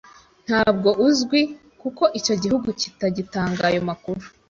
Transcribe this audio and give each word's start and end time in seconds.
ntabwo 0.47 0.89
uzwi 1.07 1.41
kuko 1.81 2.03
icyo 2.19 2.33
gihugu 2.41 2.67
kitagitanga 2.79 3.61
ayo 3.69 3.81
makuru 3.89 4.21